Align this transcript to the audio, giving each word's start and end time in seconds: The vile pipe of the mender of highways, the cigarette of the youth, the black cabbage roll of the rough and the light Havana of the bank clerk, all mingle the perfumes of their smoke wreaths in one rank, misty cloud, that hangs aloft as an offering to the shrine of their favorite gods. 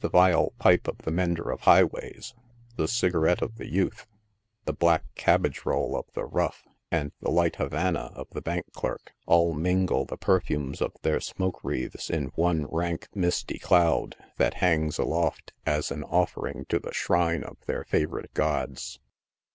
The 0.00 0.10
vile 0.10 0.52
pipe 0.58 0.86
of 0.86 0.98
the 0.98 1.10
mender 1.10 1.50
of 1.50 1.60
highways, 1.62 2.34
the 2.76 2.86
cigarette 2.86 3.40
of 3.40 3.56
the 3.56 3.72
youth, 3.72 4.06
the 4.66 4.74
black 4.74 5.02
cabbage 5.14 5.64
roll 5.64 5.96
of 5.96 6.04
the 6.12 6.26
rough 6.26 6.68
and 6.90 7.10
the 7.22 7.30
light 7.30 7.56
Havana 7.56 8.10
of 8.14 8.28
the 8.32 8.42
bank 8.42 8.66
clerk, 8.74 9.14
all 9.24 9.54
mingle 9.54 10.04
the 10.04 10.18
perfumes 10.18 10.82
of 10.82 10.92
their 11.00 11.20
smoke 11.20 11.64
wreaths 11.64 12.10
in 12.10 12.26
one 12.34 12.66
rank, 12.66 13.08
misty 13.14 13.58
cloud, 13.58 14.14
that 14.36 14.52
hangs 14.60 14.98
aloft 14.98 15.54
as 15.64 15.90
an 15.90 16.04
offering 16.04 16.66
to 16.68 16.78
the 16.78 16.92
shrine 16.92 17.42
of 17.42 17.56
their 17.64 17.82
favorite 17.82 18.34
gods. 18.34 19.00